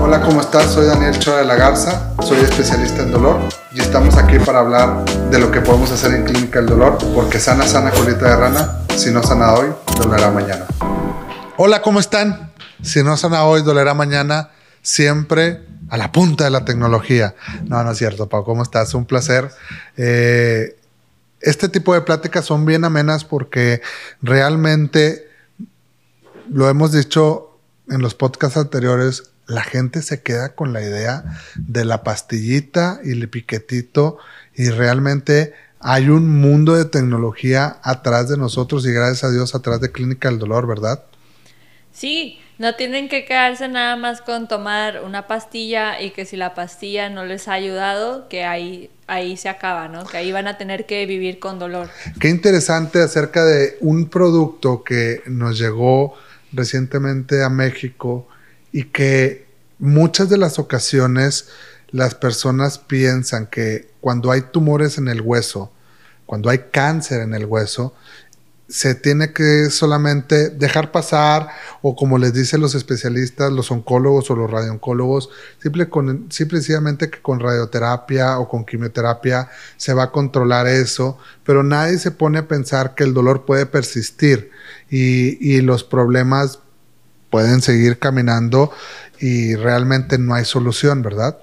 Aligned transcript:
Hola, 0.00 0.20
¿cómo 0.20 0.40
estás? 0.40 0.72
Soy 0.72 0.86
Daniel 0.86 1.18
Chora 1.18 1.38
de 1.38 1.44
la 1.44 1.54
Garza, 1.54 2.14
soy 2.22 2.38
especialista 2.40 3.02
en 3.02 3.12
dolor 3.12 3.40
y 3.72 3.80
estamos 3.80 4.16
aquí 4.16 4.38
para 4.38 4.60
hablar 4.60 5.04
de 5.30 5.38
lo 5.38 5.50
que 5.50 5.60
podemos 5.60 5.90
hacer 5.90 6.12
en 6.14 6.24
Clínica 6.24 6.60
del 6.60 6.68
Dolor, 6.68 6.98
porque 7.14 7.38
sana, 7.38 7.66
sana 7.66 7.90
colita 7.90 8.28
de 8.28 8.36
rana, 8.36 8.80
si 8.96 9.10
no 9.10 9.22
sana 9.22 9.54
hoy, 9.54 9.68
dolerá 9.98 10.30
mañana. 10.30 10.66
Hola, 11.56 11.82
¿cómo 11.82 12.00
están? 12.00 12.52
Si 12.82 13.02
no 13.02 13.16
sana 13.16 13.44
hoy, 13.44 13.62
dolerá 13.62 13.94
mañana, 13.94 14.50
siempre 14.82 15.60
a 15.88 15.96
la 15.96 16.10
punta 16.10 16.44
de 16.44 16.50
la 16.50 16.64
tecnología. 16.64 17.34
No, 17.64 17.82
no 17.84 17.92
es 17.92 17.98
cierto, 17.98 18.28
Pau, 18.28 18.44
¿cómo 18.44 18.62
estás? 18.62 18.94
Un 18.94 19.04
placer. 19.04 19.50
Eh, 19.96 20.76
este 21.40 21.68
tipo 21.68 21.94
de 21.94 22.00
pláticas 22.00 22.44
son 22.44 22.64
bien 22.64 22.84
amenas 22.84 23.24
porque 23.24 23.82
realmente, 24.22 25.28
lo 26.50 26.68
hemos 26.68 26.92
dicho 26.92 27.58
en 27.88 28.00
los 28.00 28.14
podcasts 28.14 28.56
anteriores, 28.56 29.31
la 29.46 29.62
gente 29.62 30.02
se 30.02 30.22
queda 30.22 30.54
con 30.54 30.72
la 30.72 30.82
idea 30.82 31.24
de 31.56 31.84
la 31.84 32.02
pastillita 32.02 33.00
y 33.04 33.12
el 33.12 33.28
piquetito 33.28 34.18
y 34.54 34.70
realmente 34.70 35.54
hay 35.80 36.08
un 36.08 36.40
mundo 36.40 36.76
de 36.76 36.84
tecnología 36.84 37.78
atrás 37.82 38.28
de 38.28 38.36
nosotros 38.36 38.86
y 38.86 38.92
gracias 38.92 39.24
a 39.24 39.32
Dios 39.32 39.54
atrás 39.54 39.80
de 39.80 39.90
Clínica 39.90 40.28
del 40.28 40.38
Dolor, 40.38 40.66
¿verdad? 40.66 41.02
Sí, 41.92 42.38
no 42.58 42.76
tienen 42.76 43.08
que 43.08 43.24
quedarse 43.24 43.68
nada 43.68 43.96
más 43.96 44.22
con 44.22 44.46
tomar 44.46 45.02
una 45.04 45.26
pastilla 45.26 46.00
y 46.00 46.10
que 46.10 46.24
si 46.24 46.36
la 46.36 46.54
pastilla 46.54 47.10
no 47.10 47.24
les 47.24 47.48
ha 47.48 47.54
ayudado, 47.54 48.28
que 48.28 48.44
ahí, 48.44 48.90
ahí 49.08 49.36
se 49.36 49.48
acaba, 49.48 49.88
¿no? 49.88 50.04
Que 50.04 50.18
ahí 50.18 50.30
van 50.30 50.46
a 50.46 50.56
tener 50.56 50.86
que 50.86 51.04
vivir 51.06 51.40
con 51.40 51.58
dolor. 51.58 51.90
Qué 52.20 52.28
interesante 52.28 53.02
acerca 53.02 53.44
de 53.44 53.76
un 53.80 54.08
producto 54.08 54.84
que 54.84 55.22
nos 55.26 55.58
llegó 55.58 56.14
recientemente 56.52 57.42
a 57.42 57.48
México 57.48 58.28
y 58.72 58.84
que 58.84 59.46
muchas 59.78 60.28
de 60.28 60.38
las 60.38 60.58
ocasiones 60.58 61.48
las 61.90 62.14
personas 62.14 62.78
piensan 62.78 63.46
que 63.46 63.90
cuando 64.00 64.30
hay 64.30 64.40
tumores 64.40 64.98
en 64.98 65.08
el 65.08 65.20
hueso, 65.20 65.70
cuando 66.26 66.48
hay 66.48 66.58
cáncer 66.72 67.20
en 67.20 67.34
el 67.34 67.44
hueso, 67.44 67.94
se 68.72 68.94
tiene 68.94 69.34
que 69.34 69.68
solamente 69.68 70.48
dejar 70.48 70.92
pasar 70.92 71.48
o 71.82 71.94
como 71.94 72.16
les 72.16 72.32
dicen 72.32 72.62
los 72.62 72.74
especialistas, 72.74 73.52
los 73.52 73.70
oncólogos 73.70 74.30
o 74.30 74.36
los 74.36 74.50
radiooncólogos, 74.50 75.28
simple 75.62 75.90
con, 75.90 76.28
simplemente 76.30 77.10
que 77.10 77.20
con 77.20 77.38
radioterapia 77.38 78.38
o 78.38 78.48
con 78.48 78.64
quimioterapia 78.64 79.50
se 79.76 79.92
va 79.92 80.04
a 80.04 80.10
controlar 80.10 80.66
eso, 80.66 81.18
pero 81.44 81.62
nadie 81.62 81.98
se 81.98 82.12
pone 82.12 82.38
a 82.38 82.48
pensar 82.48 82.94
que 82.94 83.04
el 83.04 83.12
dolor 83.12 83.44
puede 83.44 83.66
persistir 83.66 84.50
y, 84.88 85.36
y 85.46 85.60
los 85.60 85.84
problemas 85.84 86.60
pueden 87.32 87.62
seguir 87.62 87.98
caminando 87.98 88.70
y 89.18 89.56
realmente 89.56 90.18
no 90.18 90.34
hay 90.34 90.44
solución, 90.44 91.02
¿verdad? 91.02 91.38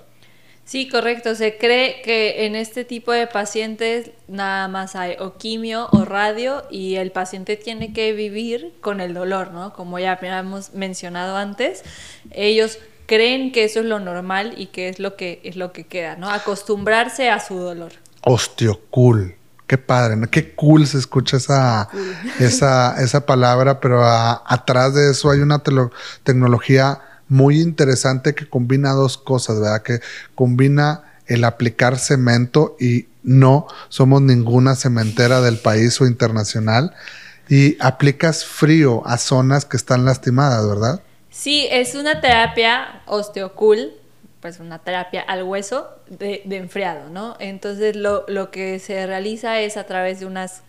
Sí, 0.63 0.87
correcto. 0.87 1.33
Se 1.33 1.57
cree 1.57 2.03
que 2.03 2.45
en 2.45 2.55
este 2.55 2.85
tipo 2.85 3.11
de 3.11 3.25
pacientes 3.25 4.11
nada 4.27 4.67
más 4.67 4.95
hay 4.95 5.15
o 5.19 5.33
quimio 5.37 5.89
o 5.91 6.05
radio 6.05 6.63
y 6.69 6.97
el 6.97 7.11
paciente 7.11 7.57
tiene 7.57 7.91
que 7.91 8.13
vivir 8.13 8.75
con 8.81 9.01
el 9.01 9.15
dolor, 9.15 9.51
¿no? 9.51 9.73
Como 9.73 9.97
ya 9.97 10.19
hemos 10.21 10.75
mencionado 10.75 11.37
antes, 11.37 11.81
ellos 12.29 12.77
creen 13.07 13.51
que 13.51 13.63
eso 13.63 13.79
es 13.79 13.87
lo 13.87 13.99
normal 13.99 14.53
y 14.57 14.67
que 14.67 14.89
es 14.89 14.99
lo 14.99 15.15
que 15.15 15.41
es 15.43 15.55
lo 15.55 15.73
que 15.73 15.87
queda, 15.87 16.17
¿no? 16.17 16.29
Acostumbrarse 16.29 17.31
a 17.31 17.39
su 17.39 17.55
dolor. 17.55 17.93
Osteocool. 18.21 19.38
Qué 19.69 19.77
padre, 19.77 20.15
¿no? 20.15 20.27
Qué 20.31 20.55
cool 20.55 20.87
se 20.87 20.97
escucha 20.97 21.37
esa, 21.37 21.89
esa, 22.39 22.99
esa 23.03 23.27
palabra, 23.27 23.79
pero 23.79 24.03
atrás 24.03 24.95
de 24.95 25.11
eso 25.11 25.29
hay 25.29 25.41
una 25.41 25.61
tecnología 26.23 27.01
muy 27.27 27.61
interesante 27.61 28.33
que 28.33 28.49
combina 28.49 28.93
dos 28.93 29.19
cosas, 29.19 29.59
¿verdad? 29.59 29.83
Que 29.83 29.99
combina 30.33 31.03
el 31.27 31.43
aplicar 31.43 31.99
cemento 31.99 32.77
y 32.79 33.09
no 33.21 33.67
somos 33.89 34.23
ninguna 34.23 34.73
cementera 34.73 35.39
del 35.39 35.59
país 35.59 36.01
o 36.01 36.07
internacional 36.07 36.95
y 37.47 37.77
aplicas 37.79 38.45
frío 38.45 39.05
a 39.05 39.19
zonas 39.19 39.65
que 39.65 39.77
están 39.77 40.03
lastimadas, 40.03 40.67
¿verdad? 40.67 41.03
Sí, 41.29 41.67
es 41.69 41.93
una 41.93 42.21
terapia 42.21 43.03
osteocool, 43.05 43.91
pues 44.41 44.59
una 44.59 44.79
terapia 44.79 45.21
al 45.21 45.43
hueso 45.43 45.89
de, 46.07 46.43
enfriado, 46.49 47.09
¿no? 47.09 47.35
Entonces 47.39 47.95
lo, 47.95 48.25
lo 48.27 48.51
que 48.51 48.79
se 48.79 49.05
realiza 49.05 49.59
es 49.59 49.77
a 49.77 49.85
través 49.85 50.19
de 50.19 50.25
unas 50.25 50.63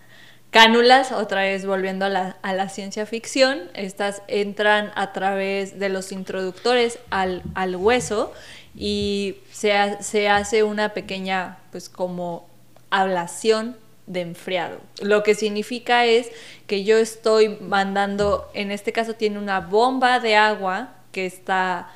cánulas, 0.51 1.13
otra 1.13 1.43
vez 1.43 1.65
volviendo 1.65 2.05
a 2.05 2.09
la, 2.09 2.69
ciencia 2.69 3.07
ficción, 3.07 3.71
estas 3.75 4.23
entran 4.29 4.91
a 4.95 5.13
través 5.13 5.79
de 5.79 5.89
los 5.89 6.13
introductores 6.13 6.99
al, 7.11 7.43
hueso 7.77 8.33
y 8.75 9.37
se, 9.53 9.73
se, 10.01 10.29
hace 10.29 10.63
una 10.63 10.93
pequeña, 10.93 11.59
pues 11.71 11.89
como 11.89 12.49
ablación 12.91 13.77
de 14.07 14.23
enfriado. 14.23 14.81
Lo 15.01 15.23
que 15.23 15.37
significa 15.37 16.05
es 16.05 16.31
que 16.67 16.83
yo 16.83 16.99
estoy 16.99 17.57
mandando, 17.61 18.51
en 18.55 18.73
este 18.73 18.93
caso 18.93 19.15
tiene 19.15 19.39
una 19.39 19.61
bomba 19.61 20.19
de 20.19 20.35
agua 20.35 20.95
que 21.13 21.27
está 21.27 21.91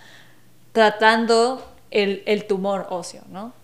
tratando 0.74 1.66
el, 1.90 2.22
el 2.26 2.46
tumor 2.46 2.86
óseo, 2.90 3.22
¿no? 3.30 3.54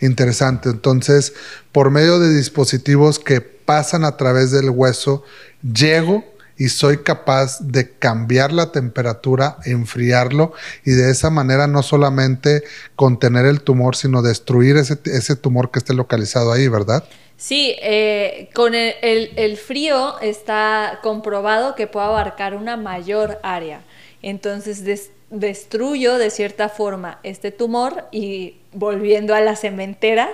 Interesante. 0.00 0.70
Entonces, 0.70 1.34
por 1.72 1.90
medio 1.90 2.18
de 2.18 2.34
dispositivos 2.34 3.18
que 3.18 3.42
pasan 3.42 4.04
a 4.04 4.16
través 4.16 4.52
del 4.52 4.70
hueso, 4.70 5.24
llego 5.60 6.24
y 6.56 6.68
soy 6.68 6.98
capaz 6.98 7.58
de 7.60 7.90
cambiar 7.90 8.52
la 8.52 8.72
temperatura, 8.72 9.58
enfriarlo 9.64 10.52
y 10.84 10.92
de 10.92 11.10
esa 11.10 11.30
manera 11.30 11.66
no 11.66 11.82
solamente 11.82 12.62
contener 12.94 13.44
el 13.44 13.60
tumor, 13.60 13.96
sino 13.96 14.22
destruir 14.22 14.76
ese, 14.76 15.36
tumor 15.36 15.70
que 15.70 15.80
esté 15.80 15.92
localizado 15.92 16.52
ahí, 16.52 16.68
¿verdad? 16.68 17.04
Sí, 17.36 17.76
eh, 17.82 18.48
con 18.54 18.74
el, 18.74 19.56
frío 19.58 20.18
está 20.20 21.00
comprobado 21.02 21.74
que 21.74 21.86
puede 21.86 22.06
abarcar 22.06 22.54
una 22.54 22.76
mayor 22.76 23.38
área. 23.42 23.82
Entonces 24.22 25.10
destruyo 25.30 26.18
de 26.18 26.30
cierta 26.30 26.68
forma 26.68 27.18
este 27.22 27.50
tumor 27.50 28.04
y 28.10 28.56
volviendo 28.72 29.34
a 29.34 29.40
la 29.40 29.54
cementera, 29.54 30.30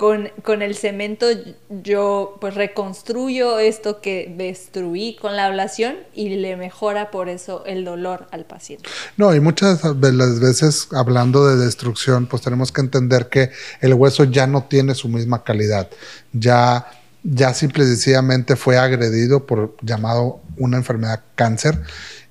con, 0.00 0.62
el 0.62 0.74
cemento 0.76 1.26
yo 1.68 2.38
pues 2.40 2.54
reconstruyo 2.54 3.58
esto 3.58 4.00
que 4.00 4.34
destruí 4.34 5.14
con 5.20 5.36
la 5.36 5.44
ablación 5.44 5.96
y 6.14 6.36
le 6.36 6.56
mejora 6.56 7.10
por 7.10 7.28
eso 7.28 7.66
el 7.66 7.84
dolor 7.84 8.26
al 8.30 8.46
paciente. 8.46 8.88
No, 9.18 9.34
y 9.34 9.40
muchas 9.40 10.00
de 10.00 10.12
las 10.14 10.40
veces 10.40 10.88
hablando 10.92 11.46
de 11.46 11.62
destrucción, 11.62 12.26
pues 12.26 12.40
tenemos 12.40 12.72
que 12.72 12.80
entender 12.80 13.28
que 13.28 13.50
el 13.82 13.92
hueso 13.92 14.24
ya 14.24 14.46
no 14.46 14.64
tiene 14.64 14.94
su 14.94 15.10
misma 15.10 15.44
calidad. 15.44 15.90
Ya, 16.32 16.86
ya 17.22 17.52
simple 17.52 17.84
y 17.84 17.88
sencillamente 17.88 18.56
fue 18.56 18.78
agredido 18.78 19.44
por 19.44 19.76
llamado 19.82 20.40
una 20.56 20.78
enfermedad 20.78 21.24
cáncer 21.34 21.78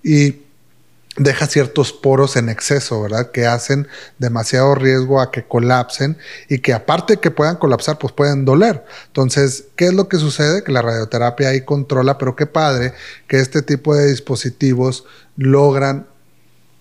y 0.01 0.48
deja 1.19 1.47
ciertos 1.47 1.93
poros 1.93 2.35
en 2.37 2.49
exceso, 2.49 3.01
¿verdad? 3.01 3.31
Que 3.31 3.45
hacen 3.45 3.87
demasiado 4.17 4.73
riesgo 4.73 5.21
a 5.21 5.31
que 5.31 5.43
colapsen 5.43 6.17
y 6.47 6.59
que 6.59 6.73
aparte 6.73 7.13
de 7.13 7.19
que 7.19 7.29
puedan 7.29 7.57
colapsar, 7.57 7.99
pues 7.99 8.13
pueden 8.13 8.45
doler. 8.45 8.83
Entonces, 9.07 9.65
¿qué 9.75 9.87
es 9.87 9.93
lo 9.93 10.07
que 10.07 10.17
sucede? 10.17 10.63
Que 10.63 10.71
la 10.71 10.81
radioterapia 10.81 11.49
ahí 11.49 11.61
controla, 11.61 12.17
pero 12.17 12.35
qué 12.35 12.45
padre 12.45 12.93
que 13.27 13.39
este 13.39 13.61
tipo 13.61 13.93
de 13.93 14.07
dispositivos 14.07 15.05
logran 15.35 16.07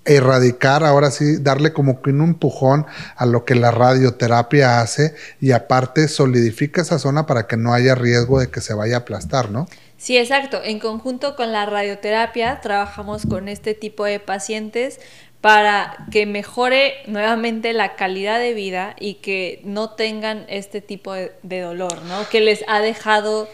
erradicar, 0.09 0.85
ahora 0.85 1.11
sí, 1.11 1.37
darle 1.39 1.73
como 1.73 2.03
que 2.03 2.11
un 2.11 2.23
empujón 2.23 2.87
a 3.17 3.27
lo 3.27 3.45
que 3.45 3.55
la 3.55 3.71
radioterapia 3.71 4.81
hace 4.81 5.15
y 5.41 5.53
aparte 5.53 6.09
solidifica 6.09 6.83
esa 6.83 6.99
zona 6.99 7.27
para 7.27 7.47
que 7.47 7.57
no 7.57 7.73
haya 7.73 7.95
riesgo 7.95 8.41
de 8.41 8.51
que 8.51 8.61
se 8.61 8.75
vaya 8.75 8.97
a 8.97 8.99
aplastar, 9.01 9.51
¿no? 9.51 9.69
Sí, 9.99 10.17
exacto. 10.17 10.61
En 10.65 10.79
conjunto 10.79 11.37
con 11.37 11.53
la 11.53 11.67
radioterapia 11.67 12.61
trabajamos 12.61 13.27
con 13.27 13.49
este 13.49 13.75
tipo 13.75 14.05
de 14.05 14.21
pacientes 14.21 15.01
para 15.41 16.07
que 16.11 16.27
mejore 16.27 16.95
nuevamente 17.07 17.73
la 17.73 17.95
calidad 17.95 18.39
de 18.39 18.55
vida 18.55 18.97
y 18.99 19.15
que 19.15 19.61
no 19.65 19.91
tengan 19.91 20.47
este 20.49 20.81
tipo 20.81 21.13
de, 21.13 21.61
dolor, 21.61 22.03
¿no? 22.03 22.29
Que 22.29 22.41
les 22.41 22.65
ha 22.67 22.81
dejado 22.81 23.49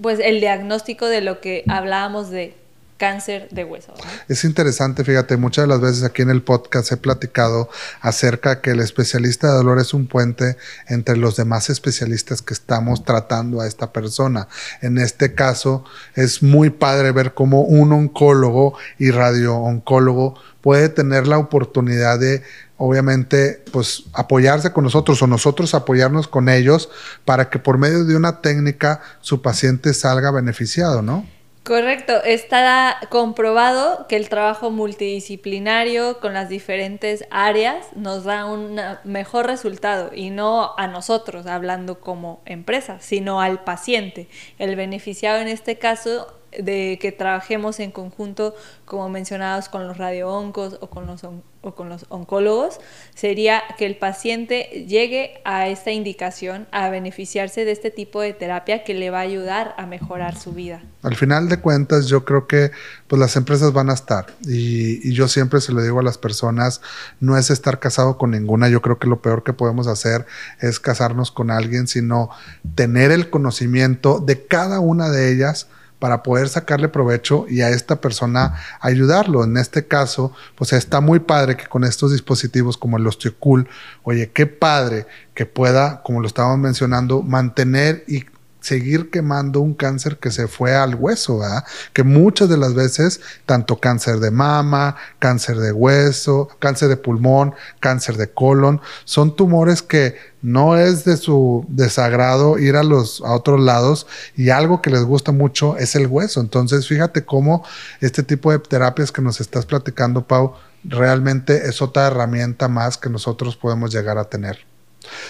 pues 0.00 0.20
el 0.20 0.40
diagnóstico 0.40 1.06
de 1.06 1.20
lo 1.20 1.40
que 1.40 1.64
hablábamos 1.68 2.30
de 2.30 2.54
cáncer 3.02 3.48
de 3.50 3.64
hueso. 3.64 3.92
Es 4.28 4.44
interesante, 4.44 5.02
fíjate, 5.02 5.36
muchas 5.36 5.64
de 5.64 5.66
las 5.66 5.80
veces 5.80 6.04
aquí 6.04 6.22
en 6.22 6.30
el 6.30 6.40
podcast 6.40 6.92
he 6.92 6.96
platicado 6.96 7.68
acerca 8.00 8.60
que 8.60 8.70
el 8.70 8.78
especialista 8.78 9.48
de 9.48 9.54
dolor 9.54 9.80
es 9.80 9.92
un 9.92 10.06
puente 10.06 10.56
entre 10.86 11.16
los 11.16 11.34
demás 11.34 11.68
especialistas 11.68 12.42
que 12.42 12.54
estamos 12.54 13.04
tratando 13.04 13.60
a 13.60 13.66
esta 13.66 13.92
persona. 13.92 14.46
En 14.82 14.98
este 14.98 15.34
caso, 15.34 15.84
es 16.14 16.44
muy 16.44 16.70
padre 16.70 17.10
ver 17.10 17.34
cómo 17.34 17.62
un 17.62 17.92
oncólogo 17.92 18.78
y 19.00 19.10
radiooncólogo 19.10 20.40
puede 20.60 20.88
tener 20.88 21.26
la 21.26 21.38
oportunidad 21.38 22.20
de 22.20 22.44
obviamente, 22.76 23.64
pues 23.72 24.04
apoyarse 24.12 24.72
con 24.72 24.84
nosotros 24.84 25.20
o 25.22 25.26
nosotros 25.26 25.74
apoyarnos 25.74 26.28
con 26.28 26.48
ellos 26.48 26.88
para 27.24 27.50
que 27.50 27.58
por 27.58 27.78
medio 27.78 28.04
de 28.04 28.14
una 28.14 28.40
técnica 28.40 29.00
su 29.20 29.42
paciente 29.42 29.92
salga 29.92 30.30
beneficiado, 30.30 31.02
¿no? 31.02 31.26
Correcto, 31.64 32.24
está 32.24 32.98
comprobado 33.08 34.06
que 34.08 34.16
el 34.16 34.28
trabajo 34.28 34.72
multidisciplinario 34.72 36.18
con 36.18 36.34
las 36.34 36.48
diferentes 36.48 37.24
áreas 37.30 37.86
nos 37.94 38.24
da 38.24 38.46
un 38.46 38.80
mejor 39.04 39.46
resultado 39.46 40.10
y 40.12 40.30
no 40.30 40.74
a 40.76 40.88
nosotros 40.88 41.46
hablando 41.46 42.00
como 42.00 42.42
empresa, 42.46 42.98
sino 42.98 43.40
al 43.40 43.62
paciente. 43.62 44.26
El 44.58 44.74
beneficiado 44.74 45.38
en 45.40 45.46
este 45.46 45.78
caso 45.78 46.26
de 46.50 46.98
que 47.00 47.12
trabajemos 47.12 47.78
en 47.78 47.92
conjunto, 47.92 48.56
como 48.84 49.08
mencionados, 49.08 49.68
con 49.68 49.86
los 49.86 49.98
radiooncos 49.98 50.78
o 50.80 50.90
con 50.90 51.06
los, 51.06 51.24
o 51.62 51.74
con 51.74 51.88
los 51.88 52.06
oncólogos, 52.08 52.80
sería 53.14 53.62
que 53.78 53.86
el 53.86 53.96
paciente 53.96 54.84
llegue 54.88 55.40
a 55.44 55.68
esta 55.68 55.92
indicación, 55.92 56.66
a 56.72 56.90
beneficiarse 56.90 57.64
de 57.64 57.72
este 57.72 57.90
tipo 57.90 58.20
de 58.20 58.32
terapia 58.32 58.84
que 58.84 58.94
le 58.94 59.10
va 59.10 59.18
a 59.18 59.22
ayudar 59.22 59.74
a 59.78 59.86
mejorar 59.86 60.36
su 60.38 60.52
vida. 60.52 60.82
Al 61.02 61.16
final 61.16 61.48
de 61.48 61.58
cuentas, 61.60 62.06
yo 62.06 62.24
creo 62.24 62.46
que 62.46 62.72
pues, 63.06 63.18
las 63.18 63.36
empresas 63.36 63.72
van 63.72 63.90
a 63.90 63.94
estar 63.94 64.26
y, 64.42 65.08
y 65.08 65.14
yo 65.14 65.28
siempre 65.28 65.60
se 65.60 65.72
lo 65.72 65.82
digo 65.82 66.00
a 66.00 66.02
las 66.02 66.18
personas, 66.18 66.80
no 67.20 67.38
es 67.38 67.50
estar 67.50 67.78
casado 67.78 68.18
con 68.18 68.32
ninguna, 68.32 68.68
yo 68.68 68.82
creo 68.82 68.98
que 68.98 69.06
lo 69.06 69.22
peor 69.22 69.42
que 69.42 69.52
podemos 69.52 69.86
hacer 69.86 70.26
es 70.60 70.80
casarnos 70.80 71.30
con 71.30 71.50
alguien, 71.50 71.86
sino 71.86 72.30
tener 72.74 73.10
el 73.12 73.30
conocimiento 73.30 74.18
de 74.18 74.46
cada 74.46 74.80
una 74.80 75.10
de 75.10 75.32
ellas, 75.32 75.68
para 76.02 76.24
poder 76.24 76.48
sacarle 76.48 76.88
provecho 76.88 77.46
y 77.48 77.60
a 77.60 77.68
esta 77.68 78.00
persona 78.00 78.56
ayudarlo. 78.80 79.44
En 79.44 79.56
este 79.56 79.86
caso, 79.86 80.32
pues 80.56 80.72
está 80.72 81.00
muy 81.00 81.20
padre 81.20 81.56
que 81.56 81.68
con 81.68 81.84
estos 81.84 82.10
dispositivos 82.10 82.76
como 82.76 82.96
el 82.96 83.06
Osteocool, 83.06 83.68
oye, 84.02 84.32
qué 84.32 84.46
padre 84.46 85.06
que 85.32 85.46
pueda, 85.46 86.02
como 86.02 86.20
lo 86.20 86.26
estábamos 86.26 86.58
mencionando, 86.58 87.22
mantener 87.22 88.02
y 88.08 88.24
seguir 88.62 89.10
quemando 89.10 89.60
un 89.60 89.74
cáncer 89.74 90.18
que 90.18 90.30
se 90.30 90.48
fue 90.48 90.74
al 90.74 90.94
hueso, 90.94 91.40
¿verdad? 91.40 91.64
Que 91.92 92.04
muchas 92.04 92.48
de 92.48 92.56
las 92.56 92.74
veces, 92.74 93.20
tanto 93.44 93.78
cáncer 93.78 94.20
de 94.20 94.30
mama, 94.30 94.96
cáncer 95.18 95.58
de 95.58 95.72
hueso, 95.72 96.48
cáncer 96.58 96.88
de 96.88 96.96
pulmón, 96.96 97.54
cáncer 97.80 98.16
de 98.16 98.30
colon, 98.30 98.80
son 99.04 99.36
tumores 99.36 99.82
que 99.82 100.16
no 100.42 100.76
es 100.76 101.04
de 101.04 101.16
su 101.16 101.66
desagrado 101.68 102.58
ir 102.58 102.76
a 102.76 102.82
los 102.82 103.20
a 103.20 103.32
otros 103.32 103.60
lados 103.60 104.06
y 104.36 104.50
algo 104.50 104.80
que 104.80 104.90
les 104.90 105.04
gusta 105.04 105.32
mucho 105.32 105.76
es 105.76 105.94
el 105.94 106.06
hueso. 106.06 106.40
Entonces, 106.40 106.86
fíjate 106.86 107.24
cómo 107.24 107.64
este 108.00 108.22
tipo 108.22 108.50
de 108.50 108.58
terapias 108.60 109.12
que 109.12 109.22
nos 109.22 109.40
estás 109.40 109.66
platicando, 109.66 110.26
Pau, 110.26 110.54
realmente 110.84 111.68
es 111.68 111.82
otra 111.82 112.06
herramienta 112.06 112.68
más 112.68 112.96
que 112.96 113.10
nosotros 113.10 113.56
podemos 113.56 113.92
llegar 113.92 114.18
a 114.18 114.24
tener. 114.24 114.58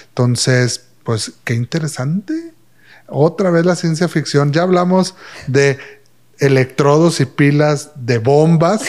Entonces, 0.08 0.84
pues 1.04 1.32
qué 1.44 1.54
interesante 1.54 2.54
otra 3.12 3.50
vez 3.50 3.64
la 3.64 3.76
ciencia 3.76 4.08
ficción. 4.08 4.52
Ya 4.52 4.62
hablamos 4.62 5.14
de 5.46 5.78
electrodos 6.38 7.20
y 7.20 7.26
pilas 7.26 7.92
de 7.94 8.18
bombas 8.18 8.82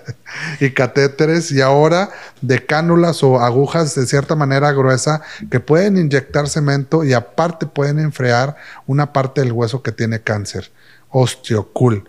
y 0.60 0.70
catéteres 0.70 1.52
y 1.52 1.60
ahora 1.60 2.08
de 2.40 2.64
cánulas 2.64 3.22
o 3.22 3.40
agujas 3.40 3.94
de 3.94 4.06
cierta 4.06 4.36
manera 4.36 4.72
gruesa 4.72 5.20
que 5.50 5.60
pueden 5.60 5.98
inyectar 5.98 6.48
cemento 6.48 7.04
y 7.04 7.12
aparte 7.12 7.66
pueden 7.66 7.98
enfriar 7.98 8.56
una 8.86 9.12
parte 9.12 9.42
del 9.42 9.52
hueso 9.52 9.82
que 9.82 9.92
tiene 9.92 10.22
cáncer. 10.22 10.72
Osteocool. 11.10 12.08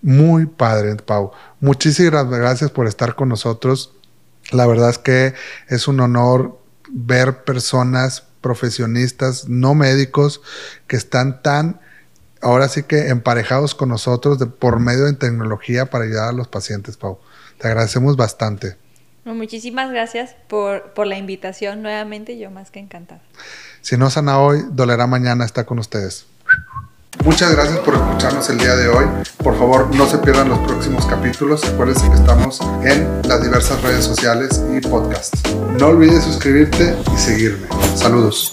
Muy 0.00 0.46
padre, 0.46 0.94
Pau. 0.96 1.32
Muchísimas 1.58 2.30
gracias 2.30 2.70
por 2.70 2.86
estar 2.86 3.16
con 3.16 3.28
nosotros. 3.28 3.92
La 4.52 4.66
verdad 4.66 4.90
es 4.90 4.98
que 4.98 5.34
es 5.68 5.88
un 5.88 5.98
honor 5.98 6.56
ver 6.88 7.42
personas 7.42 8.24
profesionistas 8.46 9.48
no 9.48 9.74
médicos 9.74 10.40
que 10.86 10.94
están 10.94 11.42
tan, 11.42 11.80
ahora 12.40 12.68
sí 12.68 12.84
que 12.84 13.08
emparejados 13.08 13.74
con 13.74 13.88
nosotros 13.88 14.38
de, 14.38 14.46
por 14.46 14.78
medio 14.78 15.06
de 15.06 15.14
tecnología 15.14 15.86
para 15.86 16.04
ayudar 16.04 16.28
a 16.28 16.32
los 16.32 16.46
pacientes, 16.46 16.96
Pau. 16.96 17.18
Te 17.58 17.66
agradecemos 17.66 18.16
bastante. 18.16 18.76
muchísimas 19.24 19.90
gracias 19.90 20.36
por, 20.46 20.92
por 20.92 21.08
la 21.08 21.18
invitación 21.18 21.82
nuevamente, 21.82 22.38
yo 22.38 22.52
más 22.52 22.70
que 22.70 22.78
encantada. 22.78 23.20
Si 23.80 23.96
no 23.96 24.10
sana 24.10 24.38
hoy, 24.38 24.62
dolerá 24.70 25.08
mañana, 25.08 25.44
está 25.44 25.66
con 25.66 25.80
ustedes. 25.80 26.26
Muchas 27.26 27.50
gracias 27.50 27.80
por 27.80 27.94
escucharnos 27.94 28.48
el 28.50 28.58
día 28.58 28.76
de 28.76 28.86
hoy. 28.86 29.04
Por 29.42 29.58
favor, 29.58 29.92
no 29.96 30.06
se 30.06 30.16
pierdan 30.18 30.48
los 30.48 30.60
próximos 30.60 31.06
capítulos. 31.06 31.64
Acuérdense 31.64 32.08
que 32.08 32.14
estamos 32.14 32.60
en 32.84 33.20
las 33.28 33.42
diversas 33.42 33.82
redes 33.82 34.04
sociales 34.04 34.62
y 34.72 34.80
podcasts. 34.80 35.42
No 35.76 35.88
olvides 35.88 36.22
suscribirte 36.22 36.94
y 37.12 37.18
seguirme. 37.18 37.66
Saludos. 37.96 38.52